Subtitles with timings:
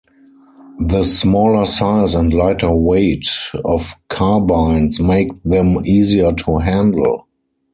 [0.79, 3.27] The smaller size and lighter weight
[3.63, 7.27] of carbines make them easier to handle.